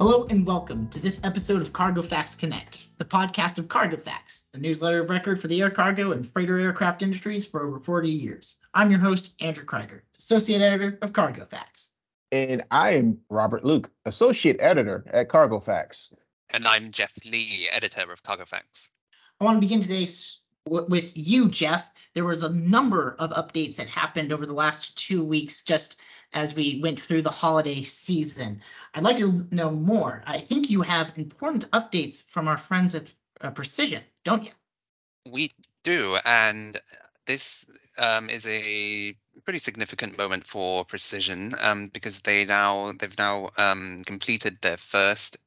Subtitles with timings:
[0.00, 4.48] Hello and welcome to this episode of Cargo Facts Connect, the podcast of Cargo Facts,
[4.52, 8.08] the newsletter of record for the air cargo and freighter aircraft industries for over 40
[8.08, 8.58] years.
[8.74, 11.94] I'm your host, Andrew Kreider, Associate Editor of Cargo Facts.
[12.30, 16.14] And I am Robert Luke, Associate Editor at Cargo Facts.
[16.50, 18.90] And I'm Jeff Lee, Editor of Cargo Facts.
[19.40, 20.06] I want to begin today
[20.68, 21.90] with you, Jeff.
[22.14, 26.00] There was a number of updates that happened over the last two weeks just
[26.32, 28.60] as we went through the holiday season.
[28.94, 30.22] I'd like to know more.
[30.26, 34.50] I think you have important updates from our friends at uh, Precision, don't you?
[35.30, 35.50] We
[35.84, 36.80] do, and
[37.26, 37.64] this
[37.98, 44.02] um, is a pretty significant moment for Precision um, because they now they've now um,
[44.04, 45.38] completed their first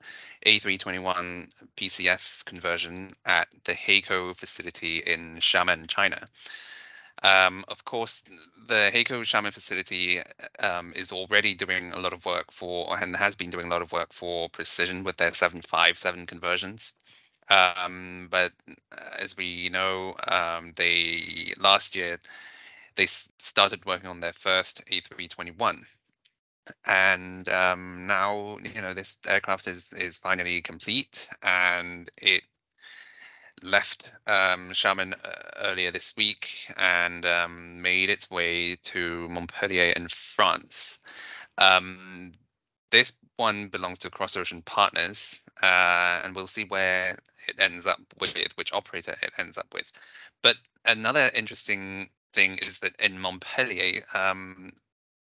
[0.46, 6.28] A321 PCF conversion at the HAECO facility in Xiamen, China.
[7.24, 8.24] Um, of course,
[8.68, 10.22] the HAECO Xiamen facility
[10.60, 13.84] um, is already doing a lot of work for, and has been doing a lot
[13.84, 16.96] of work for Precision with their 757 conversions.
[17.50, 18.54] Um, but
[18.92, 22.18] uh, as we know, um, they last year
[22.96, 25.84] they started working on their first A321,
[26.86, 32.44] and um, now you know this aircraft is is finally complete, and it
[33.64, 40.08] left um, Xiamen uh, earlier this week and um, made its way to Montpellier in
[40.08, 41.00] France.
[41.58, 42.32] Um,
[42.92, 47.16] this one belongs to Cross Ocean Partners, uh, and we'll see where
[47.48, 49.92] it ends up with, which operator it ends up with.
[50.42, 54.72] But another interesting thing is that in Montpellier, um,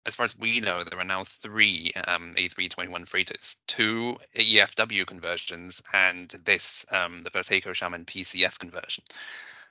[0.05, 5.81] as far as we know, there are now three um, A321 freighters, two EFW conversions,
[5.93, 9.03] and this, um, the first HAECO Xiamen PCF conversion.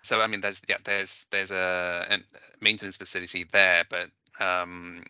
[0.03, 2.19] So I mean, there's yeah, there's there's a, a
[2.62, 5.05] maintenance facility there, but um,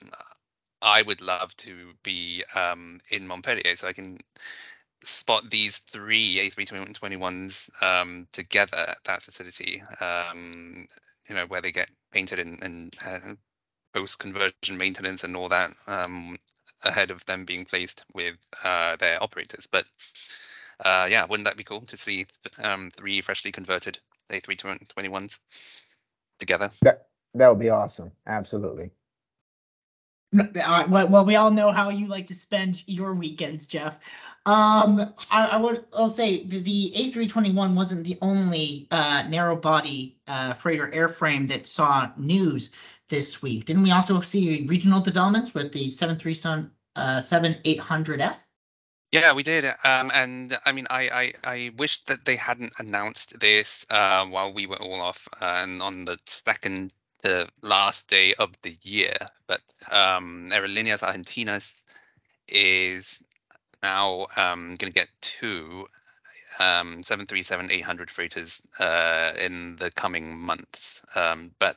[0.83, 4.19] I would love to be um, in Montpellier so I can
[5.05, 9.83] spot these three A321s um, together at that facility.
[10.01, 10.87] Um,
[11.31, 13.35] you know, where they get painted and, and uh,
[13.95, 16.37] post conversion maintenance and all that um,
[16.85, 19.67] ahead of them being placed with uh, their operators.
[19.71, 19.85] But
[20.85, 22.27] uh, yeah, wouldn't that be cool to see
[22.63, 23.99] um, three freshly converted
[24.31, 25.39] A321s
[26.41, 26.71] together?
[26.83, 28.11] That that would be awesome.
[28.27, 28.91] Absolutely.
[30.33, 33.99] Well, we all know how you like to spend your weekends, Jeff.
[34.47, 40.19] Um, I, I would I'll say the, the A321 wasn't the only uh, narrow body
[40.29, 42.71] uh, freighter airframe that saw news
[43.09, 43.65] this week.
[43.65, 48.47] Didn't we also see regional developments with the 737 uh, 7800F?
[49.13, 49.65] Yeah, we did.
[49.65, 54.53] Um, and I mean, I, I, I wish that they hadn't announced this uh, while
[54.55, 56.93] we were all off and on the second
[57.23, 59.15] the last day of the year.
[59.47, 59.61] But
[59.91, 61.75] um, Aerolíneas Argentinas
[62.49, 63.23] is
[63.83, 65.87] now um, going to get two
[66.59, 71.03] um, 737-800 freighters uh, in the coming months.
[71.15, 71.77] Um, but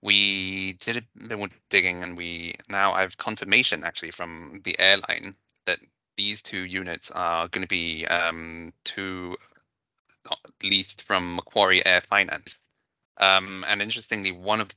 [0.00, 4.78] we did a bit more digging and we now I have confirmation actually from the
[4.78, 5.34] airline
[5.64, 5.78] that
[6.16, 9.36] these two units are going to be um, two
[10.62, 12.58] leased from Macquarie Air Finance.
[13.18, 14.70] Um, and interestingly, one of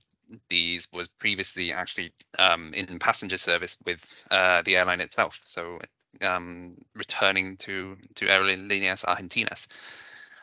[0.49, 2.09] these was previously actually
[2.39, 5.39] um, in passenger service with uh, the airline itself.
[5.43, 5.79] So
[6.21, 9.67] um, returning to to Aerolíneas Argentinas.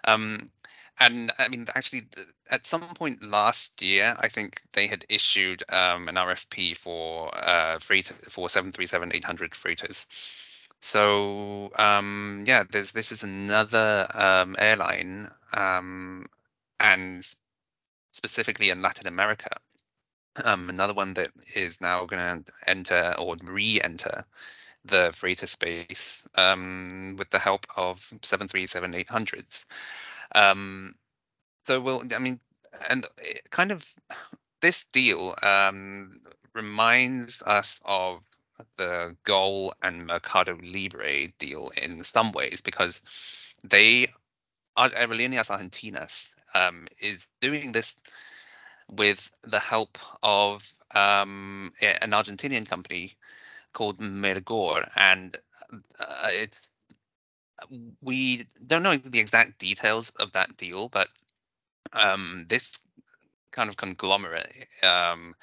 [0.07, 0.51] Um,
[1.01, 2.07] and I mean, actually,
[2.51, 7.79] at some point last year, I think they had issued um, an RFP for uh,
[7.79, 10.07] freight for 737-800 freighters.
[10.81, 16.27] So um, yeah, this is another um, airline, um,
[16.79, 17.27] and
[18.13, 19.51] specifically in Latin America,
[20.45, 24.25] um, another one that is now going to enter or re-enter
[24.85, 29.67] the freighter space um, with the help of 737-800s.
[30.35, 30.95] Um,
[31.65, 32.41] so we'll, I mean,
[32.91, 33.07] and
[33.51, 33.95] kind of
[34.61, 36.21] this deal um,
[36.55, 38.21] reminds us of
[38.77, 43.03] the Gol and Mercado Libre deal in some ways because
[43.63, 44.09] they
[44.77, 47.97] are Aerolíneas Argentinas um, is doing this
[48.91, 53.17] with the help of um, an Argentinian company
[53.73, 55.37] called Mirgor, and
[55.99, 56.71] uh, it's
[58.01, 61.09] we don't know the exact details of that deal, but
[61.93, 62.79] um, this
[63.53, 65.35] kind of conglomerate um,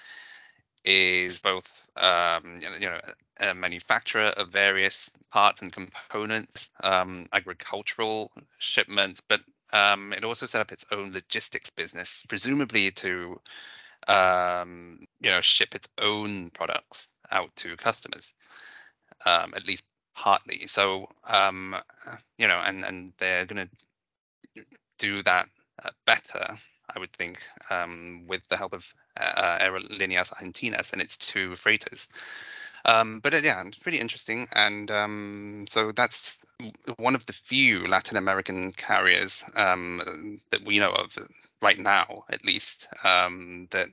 [0.84, 3.00] is both um, you know
[3.40, 9.42] a manufacturer of various parts and components, um, agricultural shipments, but
[9.74, 13.40] um, it also set up its own logistics business, presumably to
[14.08, 18.34] you know ship its own products out to customers,
[19.26, 19.86] at least
[20.16, 20.68] partly.
[20.68, 21.76] So um,
[22.38, 23.70] you know, and and they're going to
[24.98, 25.48] do that
[25.84, 26.46] uh, better,
[26.96, 32.08] I would think, um, with the help of uh, Aerolíneas Argentinas and its two freighters.
[32.86, 36.40] Um, but uh, yeah, it's pretty interesting, and um, so that's
[36.98, 41.18] one of the few Latin American carriers um, that we know of
[41.62, 43.88] right now, at least, um, that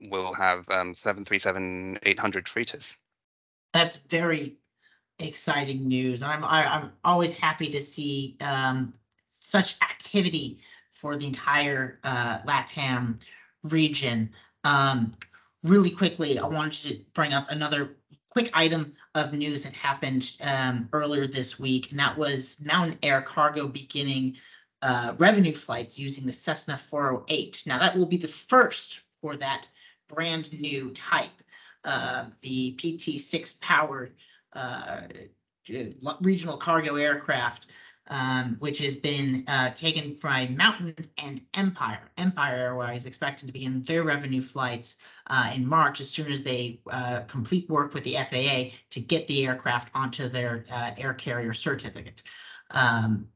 [0.00, 2.98] will have um, 737-800 freighters.
[3.72, 4.56] That's very
[5.18, 6.22] exciting news.
[6.22, 8.92] I'm I, am i am always happy to see um,
[9.26, 10.58] such activity
[10.90, 13.20] for the entire uh, LATAM
[13.64, 14.30] region.
[14.64, 15.10] Um,
[15.62, 17.96] really quickly, I wanted to bring up another
[18.38, 23.20] quick item of news that happened um, earlier this week, and that was Mountain Air
[23.20, 24.36] Cargo beginning
[24.80, 27.64] uh, revenue flights using the Cessna 408.
[27.66, 29.68] Now, that will be the first for that
[30.08, 31.32] brand new type,
[31.82, 34.14] uh, the PT6 powered
[34.52, 35.00] uh,
[36.20, 37.66] regional cargo aircraft
[38.08, 42.10] um, which has been uh, taken by Mountain and Empire.
[42.16, 46.80] Empire Airways expected to begin their revenue flights uh, in March as soon as they
[46.90, 51.52] uh, complete work with the FAA to get the aircraft onto their uh, air carrier
[51.52, 52.22] certificate.
[52.70, 53.28] Um,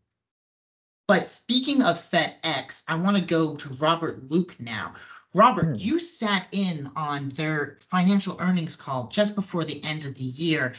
[1.07, 4.95] but speaking of FedEx, I want to go to Robert Luke now.
[5.35, 5.75] Robert, hmm.
[5.75, 10.75] you sat in on their financial earnings call just before the end of the year.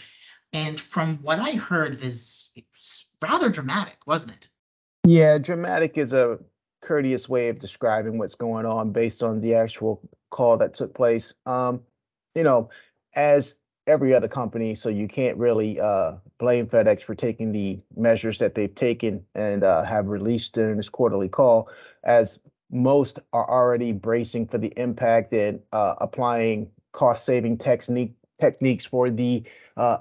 [0.53, 2.51] And from what I heard, this
[3.23, 4.49] rather dramatic, wasn't it?
[5.05, 6.39] Yeah, dramatic is a
[6.81, 11.33] courteous way of describing what's going on based on the actual call that took place.
[11.45, 11.81] Um,
[12.35, 12.69] you know,
[13.15, 18.37] as every other company, so you can't really uh, blame FedEx for taking the measures
[18.39, 21.69] that they've taken and uh, have released during this quarterly call,
[22.03, 22.39] as
[22.71, 29.43] most are already bracing for the impact and uh, applying cost-saving technique techniques for the
[29.77, 29.97] uh,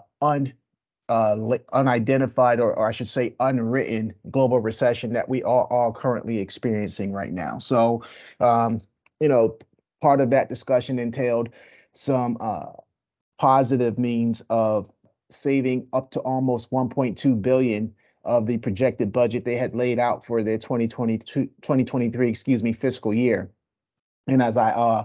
[1.08, 6.38] uh, unidentified, or, or, I should say, unwritten global recession that we are all currently
[6.38, 7.58] experiencing right now.
[7.58, 8.02] So,
[8.40, 8.80] um,
[9.20, 9.56] you know,
[10.00, 11.50] part of that discussion entailed
[11.92, 12.72] some uh,
[13.38, 14.90] positive means of
[15.30, 17.94] saving up to almost 1.2 billion
[18.24, 23.12] of the projected budget they had laid out for their 2022 2023 excuse me fiscal
[23.12, 23.50] year
[24.28, 25.04] and as i uh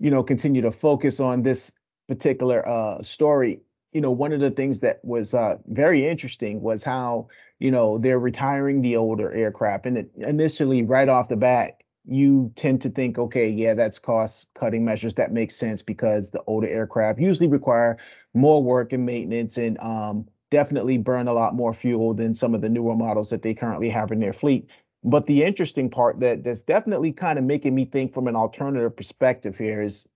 [0.00, 1.72] you know continue to focus on this
[2.08, 3.60] particular uh story
[3.92, 7.28] you know, one of the things that was uh, very interesting was how,
[7.58, 9.86] you know, they're retiring the older aircraft.
[9.86, 14.48] And it, initially, right off the bat, you tend to think, okay, yeah, that's cost
[14.54, 15.14] cutting measures.
[15.14, 17.98] That makes sense because the older aircraft usually require
[18.34, 22.62] more work and maintenance and um, definitely burn a lot more fuel than some of
[22.62, 24.66] the newer models that they currently have in their fleet.
[25.04, 28.96] But the interesting part that that's definitely kind of making me think from an alternative
[28.96, 30.08] perspective here is,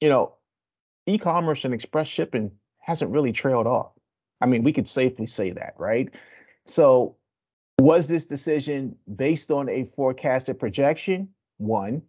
[0.00, 0.34] you know,
[1.06, 2.50] e-commerce and express shipping
[2.84, 3.92] hasn't really trailed off.
[4.40, 6.10] I mean, we could safely say that, right?
[6.66, 7.16] So,
[7.80, 11.28] was this decision based on a forecasted projection?
[11.56, 12.02] One.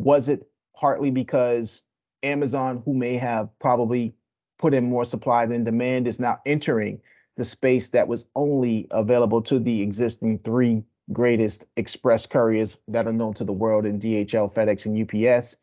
[0.00, 1.82] Was it partly because
[2.22, 4.14] Amazon, who may have probably
[4.58, 7.00] put in more supply than demand, is now entering
[7.36, 10.82] the space that was only available to the existing three
[11.12, 15.56] greatest express couriers that are known to the world in DHL, FedEx, and UPS?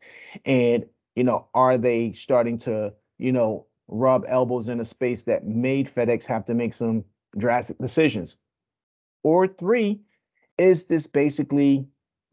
[0.44, 0.86] And,
[1.16, 5.86] you know, are they starting to, you know, rub elbows in a space that made
[5.86, 7.04] FedEx have to make some
[7.36, 8.38] drastic decisions?
[9.22, 10.00] Or three,
[10.58, 11.86] is this basically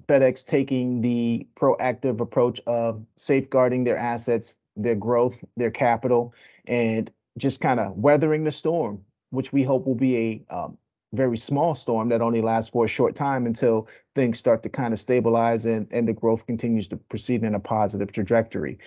[0.07, 6.33] FedEx taking the proactive approach of safeguarding their assets, their growth, their capital,
[6.67, 10.17] and just kind of weathering the storm, which we hope will be
[10.49, 10.77] a um,
[11.13, 14.93] very small storm that only lasts for a short time until things start to kind
[14.93, 18.77] of stabilize and, and the growth continues to proceed in a positive trajectory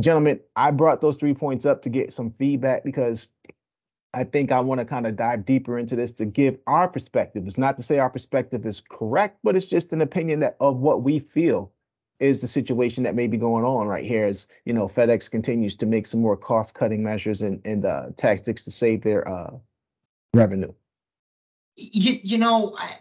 [0.00, 3.28] gentlemen, I brought those three points up to get some feedback because
[4.14, 7.46] I think I want to kind of dive deeper into this to give our perspective.
[7.46, 10.78] It's not to say our perspective is correct, but it's just an opinion that of
[10.78, 11.72] what we feel
[12.20, 15.76] is the situation that may be going on right here as you know FedEx continues
[15.76, 19.52] to make some more cost cutting measures and, and uh, tactics to save their uh,
[20.34, 20.72] revenue.
[21.76, 22.96] You, you know, I,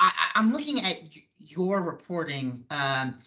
[0.00, 0.98] I, I'm looking at
[1.38, 2.64] your reporting.
[2.70, 3.18] Um,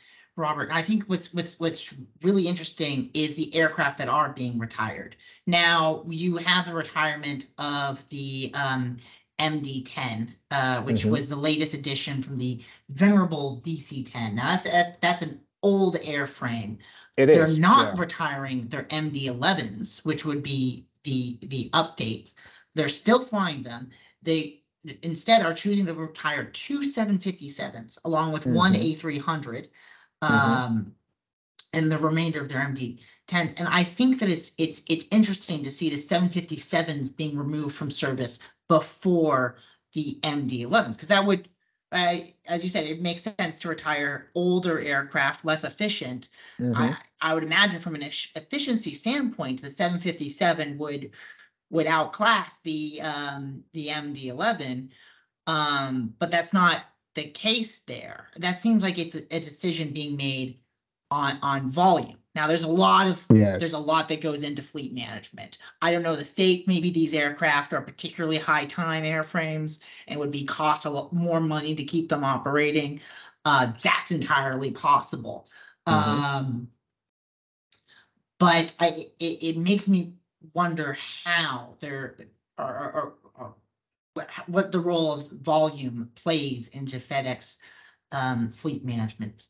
[0.41, 1.93] Robert, I think what's what's what's
[2.23, 5.15] really interesting is the aircraft that are being retired.
[5.45, 8.97] Now you have the retirement of the um,
[9.39, 11.11] MD-10, uh, which mm-hmm.
[11.11, 14.33] was the latest addition from the venerable DC-10.
[14.33, 16.79] Now that's a, that's an old airframe.
[17.17, 18.01] It They're is, not yeah.
[18.01, 22.33] retiring their MD-11s, which would be the the updates.
[22.73, 23.89] They're still flying them.
[24.23, 24.63] They
[25.03, 28.55] instead are choosing to retire two 757s along with mm-hmm.
[28.55, 29.90] one A300 Mm-hmm.
[30.21, 30.95] Um,
[31.73, 33.53] and the remainder of their MD tens.
[33.53, 37.91] And I think that it's it's it's interesting to see the 757s being removed from
[37.91, 39.57] service before
[39.93, 41.49] the MD 11s because that would,
[41.91, 46.29] uh, as you said, it makes sense to retire older aircraft, less efficient.
[46.59, 46.75] Mhm.
[46.75, 51.11] I, I would imagine from an eff- efficiency standpoint, the 757 would
[51.69, 54.91] would outclass the um, the MD 11.
[55.47, 56.83] Um, but that's not
[57.15, 58.27] the case there.
[58.37, 60.59] That seems like it's a, decision being made
[61.09, 62.17] on on volume.
[62.33, 63.25] Now, there's a lot of
[63.59, 65.57] there's a lot that goes into fleet management.
[65.81, 70.31] I don't know the state, maybe these aircraft are particularly high time airframes and would
[70.31, 73.01] be cost a lot more money to keep them operating.
[73.43, 75.47] Uh, that's entirely possible.
[75.87, 75.93] Mhm.
[75.93, 76.67] Um,
[78.39, 80.13] but I, it, it makes me
[80.53, 82.15] wonder how there
[82.57, 83.53] are, are, are
[84.13, 87.59] what, what the role of volume plays into FedEx
[88.11, 89.47] um, fleet management.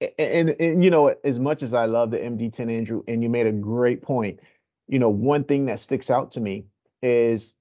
[0.00, 3.28] A- And, and you know, as much as I love the MD10 Andrew, and you
[3.28, 4.40] made a great point,
[4.88, 6.66] you know, one thing that sticks out to me
[7.02, 7.54] is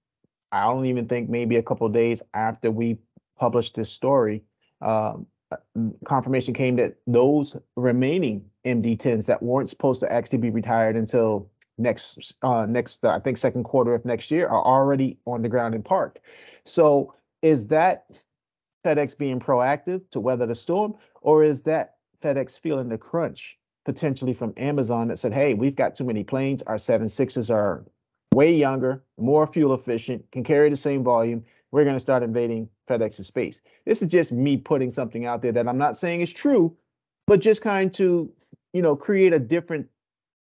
[0.51, 2.98] I don't even think maybe a couple days after we
[3.38, 4.44] published this story,
[4.82, 10.50] um, uh, mm, confirmation came that those remaining MD10s that weren't supposed to actually be
[10.50, 15.17] retired until next uh next uh, I think second quarter of next year are already
[15.25, 16.22] on the ground and parked.
[16.63, 18.05] So is that
[18.86, 24.34] FedEx being proactive to weather the storm, or is that FedEx feeling the crunch potentially
[24.34, 26.63] from Amazon that said, hey, we've got too many planes.
[26.63, 27.86] Our seven sixes are
[28.34, 31.46] way younger, more fuel efficient, can carry the same volume.
[31.72, 33.62] We're going to start invading FedEx's space.
[33.86, 36.75] This is just me putting something out there that I'm not saying is true,
[37.27, 38.32] but just kind to,
[38.74, 39.88] you know, create a different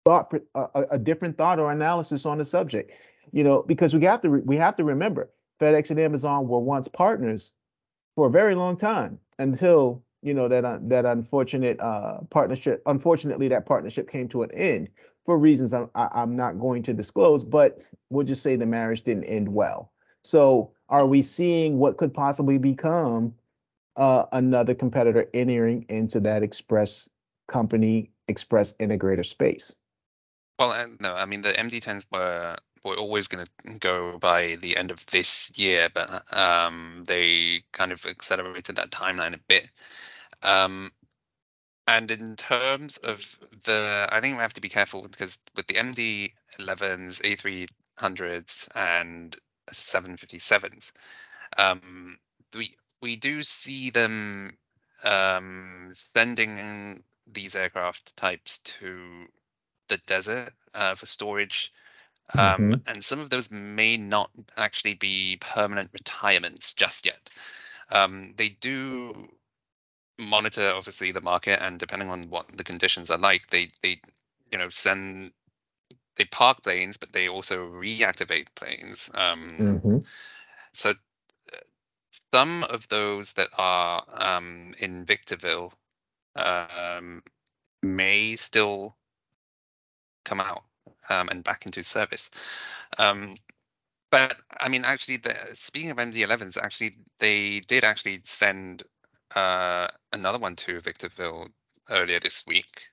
[0.05, 2.91] thought, a, a- different thought or analysis on the subject.
[3.31, 6.59] You know, because we have to re- we have to remember FedEx and Amazon were
[6.59, 7.55] once partners
[8.15, 12.83] for a very long time until you know that un- that unfortunate uh, partnership.
[12.85, 14.89] Unfortunately, that partnership came to an end
[15.25, 17.43] for reasons I'm, I- I'm not going to disclose.
[17.43, 19.91] But we'll just say the marriage didn't end well.
[20.23, 23.33] So, are we seeing what could possibly become
[23.95, 27.09] uh, another competitor entering into that express
[27.47, 29.75] company, express integrator space?
[30.59, 34.91] Well, no, I mean the MD10s were were always going to go by the end
[34.91, 39.69] of this year, but um, they kind of accelerated that timeline a bit.
[40.43, 40.91] Um,
[41.87, 45.77] and in terms of the, I think we have to be careful because with the
[45.77, 49.35] MD11s, A300s, and
[49.71, 50.93] 757s,
[51.57, 52.17] um,
[52.55, 54.57] we we do see them
[55.03, 59.27] um, sending these aircraft types to
[59.87, 61.71] the desert uh, for storage.
[62.37, 67.29] Um, And some of those may not actually be permanent retirements just yet.
[67.91, 69.29] Um, they do
[70.17, 74.01] monitor, obviously, the market, and depending on what the conditions are like, they they
[74.51, 75.33] you know send
[76.15, 79.09] they park planes, but they also reactivate planes.
[79.13, 79.97] Um, Mm-hmm.
[80.73, 81.57] so uh,
[82.33, 85.73] some of those that are um, in Victorville
[86.35, 87.23] um,
[87.81, 88.95] may still
[90.25, 90.63] come out
[91.09, 92.29] um, and back into service.
[92.97, 93.35] Um,
[94.11, 98.83] but I mean, actually, the, speaking of MD11s, actually, they did actually send
[99.35, 101.47] uh, another one to Victorville
[101.89, 102.89] earlier this week.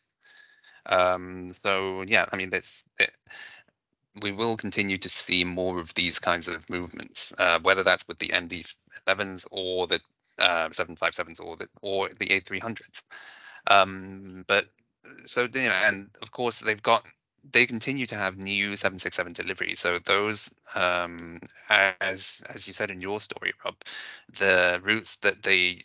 [0.86, 3.12] Um, so yeah, I mean, that's it,
[4.20, 8.18] we will continue to see more of these kinds of movements, uh, whether that's with
[8.18, 10.00] the MD11s or the
[10.38, 13.02] uh, 757s or the or the A300s.
[13.68, 14.66] Um, but
[15.26, 17.06] so you know, and of course they've got
[17.50, 19.80] they continue to have new 767 deliveries.
[19.80, 23.76] So those, um, as as you said in your story, Rob,
[24.38, 25.80] the routes that they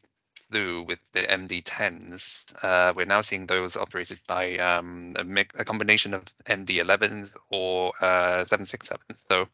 [0.49, 5.65] flew with the MD10s, uh, we're now seeing those operated by um, a, mix, a
[5.65, 9.25] combination of MD11s or uh, 767s.
[9.29, 9.47] So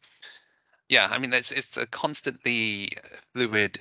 [0.89, 2.89] yeah, I mean it's it's a constantly
[3.33, 3.79] fluid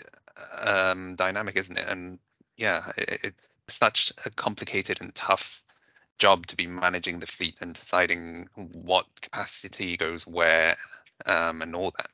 [0.65, 1.87] um, dynamic, isn't it?
[1.89, 2.19] And
[2.57, 5.63] yeah, it, it's such a complicated and tough
[6.23, 10.77] job to be managing the fleet and deciding what capacity goes where
[11.27, 12.11] um, and all that.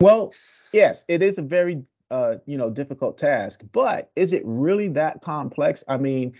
[0.00, 0.32] Well,
[0.72, 5.20] yes, it is a very uh, you know, difficult task, but is it really that
[5.20, 5.84] complex?
[5.86, 6.32] I mean,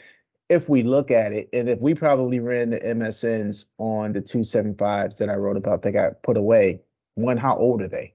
[0.49, 5.19] if we look at it, and if we probably ran the MSNs on the 275s
[5.19, 6.81] that I wrote about that got put away,
[7.17, 8.15] one, how old are they?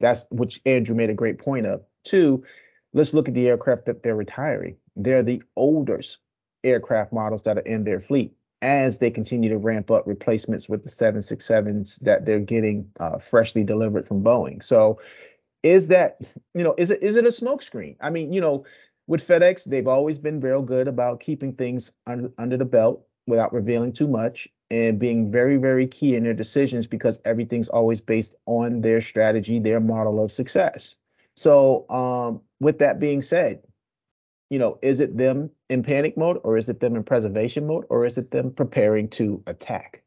[0.00, 1.84] That's which Andrew made a great point of.
[2.02, 2.42] Two,
[2.92, 4.76] let's look at the aircraft that they're retiring.
[4.96, 6.18] They're the oldest
[6.64, 10.82] aircraft models that are in their fleet as they continue to ramp up replacements with
[10.82, 14.62] the 767s that they're getting uh, freshly delivered from Boeing.
[14.62, 15.00] So
[15.62, 16.18] is that,
[16.54, 17.96] you know, is it is it a smokescreen?
[18.00, 18.64] I mean, you know,
[19.06, 23.04] with FedEx, they've always been real good about keeping things under under the belt.
[23.26, 28.00] without revealing too much and being very, very key in their decisions because everything's always
[28.00, 30.96] based on their strategy, their model of success.
[31.36, 33.62] So, um, with that being said,
[34.50, 37.84] you know, is it them in panic mode or is it them in preservation mode
[37.90, 40.02] or is it them preparing to attack?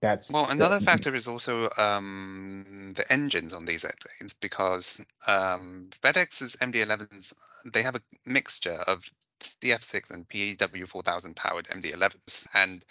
[0.00, 5.88] That's Well, the- another factor is also um, the engines on these airplanes because um,
[6.02, 12.84] FedEx's MD-11s they have a mixture of CF6 and PW4000 powered MD-11s, and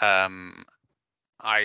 [0.00, 0.64] um,
[1.40, 1.60] I,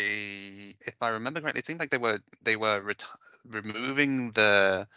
[0.82, 4.88] if I remember correctly, it seemed like they were they were reti- removing the.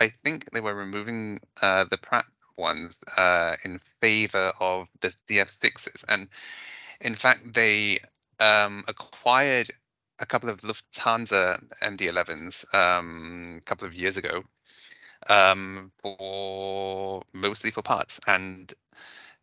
[0.00, 6.04] I think they were removing uh, the Pratt ones uh, in favor of the CF6s.
[6.08, 6.28] and
[7.00, 7.98] in fact they
[8.40, 9.70] um, acquired
[10.20, 14.42] a couple of Lufthansa MD-11s um, a couple of years ago
[15.28, 18.72] um, for mostly for parts, and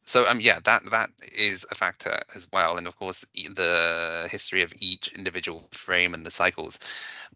[0.05, 4.61] so um yeah that that is a factor as well, and of course the history
[4.61, 6.79] of each individual frame and the cycles,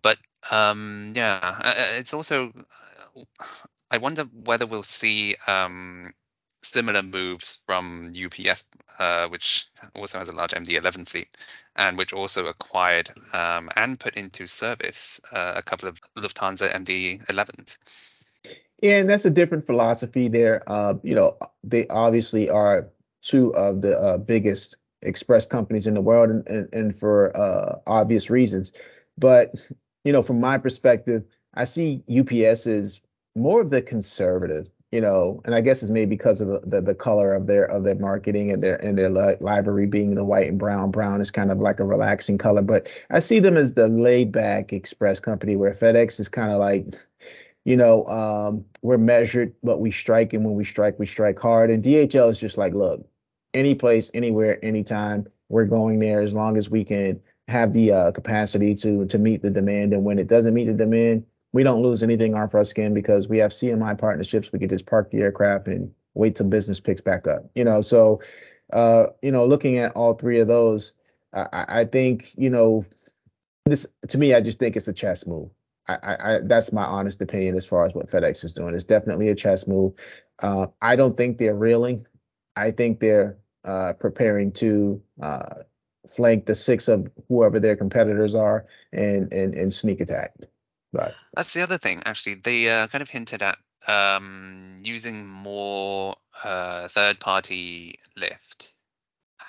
[0.01, 0.17] but
[0.51, 2.51] um yeah uh, uh, it's also
[3.19, 3.23] uh,
[3.91, 6.13] I wonder whether we'll see um
[6.63, 8.65] similar moves from UPS,
[8.99, 11.37] uh, which also has a large MD-11 fleet,
[11.75, 17.77] and which also acquired um, and put into service uh, a couple of Lufthansa MD-11s.
[18.81, 20.63] Yeah, and that's a different philosophy there.
[20.67, 22.89] Uh, you know, they obviously are
[23.21, 27.79] two of the uh, biggest express companies in the world, and and, and for uh,
[27.87, 28.71] obvious reasons.
[29.17, 29.55] But
[30.03, 31.23] you know, from my perspective,
[31.55, 33.01] I see UPS as
[33.37, 34.69] more of the conservative.
[34.91, 37.65] You know, and I guess it's maybe because of the, the, the color of their
[37.65, 40.91] of their marketing and their and their li- livery being the white and brown.
[40.91, 44.31] Brown is kind of like a relaxing color, but I see them as the laid
[44.31, 46.85] back express company where FedEx is kind of like
[47.67, 51.69] you know, um, we're measured, but we strike, and when we strike, we strike hard.
[51.69, 53.05] And DHL is just like, look,
[53.53, 58.11] any place, anywhere, anytime, we're going there as long as we can have the uh,
[58.13, 59.91] capacity to to meet the demand.
[59.91, 63.27] And when it doesn't meet the demand, we don't lose anything off our skin because
[63.27, 64.51] we have CMI partnerships.
[64.51, 67.49] We can just park the aircraft and wait till business picks back up.
[67.55, 68.21] You know, so
[68.73, 70.93] uh, you know, looking at all three of those,
[71.33, 72.85] I, I think you know,
[73.65, 75.49] this to me, I just think it's a chess move.
[75.87, 78.75] I, I, I that's my honest opinion as far as what FedEx is doing.
[78.75, 79.93] It's definitely a chess move.
[80.41, 82.05] Uh, I don't think they're reeling.
[82.55, 85.55] I think they're uh, preparing to uh,
[86.07, 90.33] flank the six of whoever their competitors are and and and sneak attack.
[90.97, 92.35] But That's the other thing, actually.
[92.35, 93.57] They uh, kind of hinted at
[93.87, 98.73] um, using more uh, third-party lift,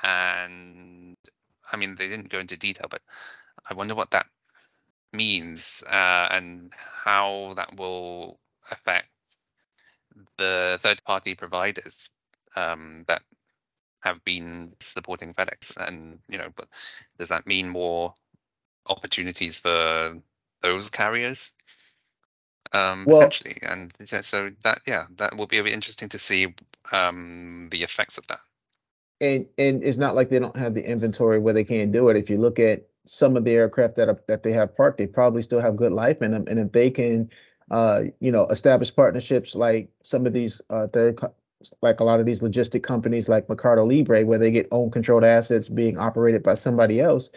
[0.02, 1.16] and
[1.72, 3.00] I mean they didn't go into detail, but
[3.68, 4.26] I wonder what that
[5.12, 8.38] means uh, and how that will
[8.70, 9.08] affect
[10.37, 12.11] the third-party providers
[12.56, 13.22] um, that
[14.00, 16.68] have been supporting FedEx, and you know, but
[17.18, 18.12] does that mean more
[18.87, 20.18] opportunities for
[20.62, 21.52] those carriers?
[22.72, 23.92] Um, Well- potentially, and
[24.24, 26.54] so that yeah, that will be interesting to see
[26.92, 28.40] um, the effects of that.
[29.20, 32.16] and and it's not like they don't have the inventory where they can't do it.
[32.16, 35.06] If you look at some of the aircraft that are, that they have parked, they
[35.06, 36.44] probably still have good life in them.
[36.46, 37.30] And if they can,
[37.70, 41.18] uh, you know, establish partnerships like some of these uh, third,
[41.82, 45.24] like a lot of these logistic companies like Mercado Libre, where they get own controlled
[45.24, 47.30] assets being operated by somebody else,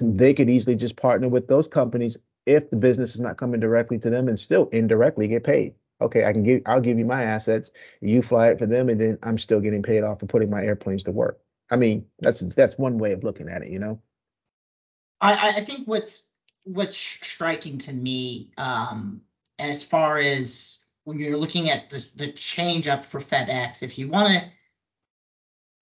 [0.00, 2.16] they could easily just partner with those companies
[2.46, 5.74] if the business is not coming directly to them and still indirectly get paid.
[6.00, 9.00] Okay, I can give, I'll give you my assets, you fly it for them, and
[9.00, 11.40] then I'm still getting paid off for putting my airplanes to work.
[11.70, 14.00] I mean, that's that's one way of looking at it, you know.
[15.20, 16.24] I, I- think what's,
[16.64, 19.20] what's striking to me, um,
[19.60, 24.08] as far as when you're looking at the, the change up for FedEx, if you
[24.08, 24.42] want to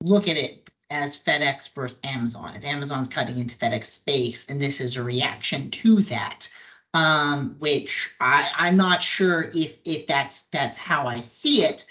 [0.02, 4.80] look at it as FedEx versus Amazon, if Amazon's cutting into FedEx space, and this
[4.80, 6.48] is a reaction to that,
[6.94, 11.86] um, which I, I'm not sure if, if that's, that's how I see it.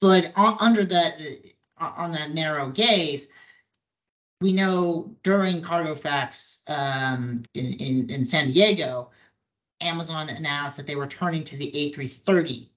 [0.00, 3.28] But on, under the, on that narrow gaze,
[4.40, 5.96] we know during Cargo
[6.68, 9.10] um, in, in, in San Diego,
[9.80, 12.68] Amazon announced that they were turning to the A330F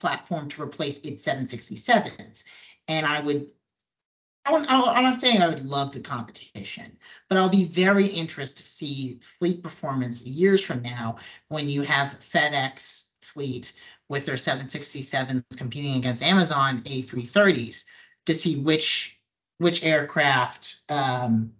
[0.00, 2.44] platform to replace its 767s.
[2.86, 3.52] And I would,
[4.48, 6.96] I wouldn't- I- I'm not saying I would love the competition,
[7.28, 12.18] but I'll be very interested to see fleet performance years from now when you have
[12.20, 13.74] FedEx fleet
[14.08, 17.84] with their 767s competing against Amazon A330s
[18.24, 19.20] to see which
[19.58, 21.52] which aircraft um,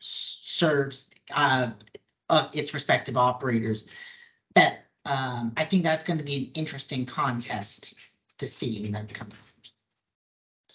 [0.00, 1.70] serves uh,
[2.52, 3.86] its respective operators.
[4.54, 7.94] But um, I think that's going to be an interesting contest
[8.38, 9.36] to see in the coming.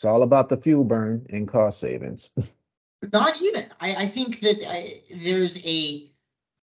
[0.01, 2.31] It's all about the fuel burn and cost savings.
[3.13, 3.65] Not even.
[3.79, 6.09] I, I think that I, there's a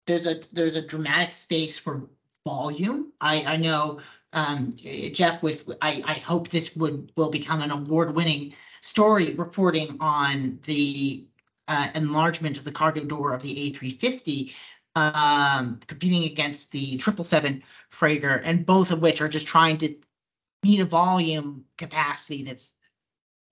[0.09, 2.09] there's a there's a dramatic space for
[2.44, 3.12] volume.
[3.20, 4.01] I I know
[4.33, 4.72] um
[5.12, 11.24] Jeff with I I hope this would will become an award-winning story reporting on the
[11.68, 14.53] uh, enlargement of the cargo door of the A350
[14.96, 19.94] um competing against the 777 freighter and both of which are just trying to
[20.64, 22.74] meet a volume capacity that's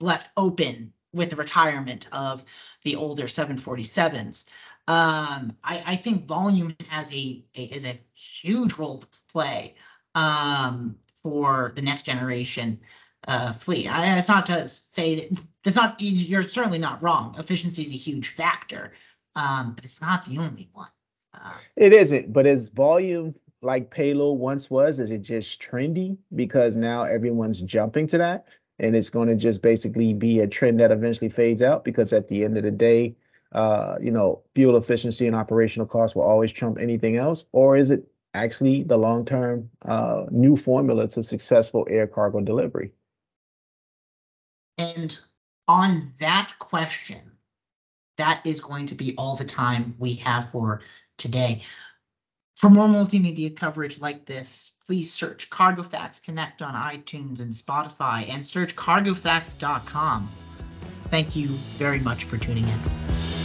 [0.00, 2.44] left open with the retirement of
[2.85, 4.48] the older 747s.
[4.88, 9.74] Um, I, I think volume has a, a is a huge role to play
[10.14, 12.78] um, for the next generation
[13.26, 13.88] uh, fleet.
[13.88, 15.96] I, it's not to say that it's not.
[16.00, 17.35] You're certainly not wrong.
[17.38, 18.92] Efficiency is a huge factor,
[19.35, 20.88] um, but it's not the only one.
[21.35, 25.00] Uh, It isn't, but is volume like payload once was?
[25.00, 28.46] Is it just trendy because now everyone's jumping to that?
[28.79, 32.29] And it's going to just basically be a trend that eventually fades out because at
[32.29, 33.17] the end of the day,
[33.53, 37.47] uh, you know, fuel efficiency and operational costs will always trump anything else?
[37.53, 42.93] Or is it actually the long-term uh, new formula to successful air cargo delivery?
[44.79, 45.19] And
[45.69, 47.33] on that question,
[48.19, 50.81] that is going to be all the time we have for
[51.17, 51.62] today.
[52.57, 58.31] For more multimedia coverage like this, please search Cargo Facts Connect on iTunes and Spotify
[58.31, 60.33] and search cargofacts.com.
[61.11, 63.36] Thank you very much for tuning in.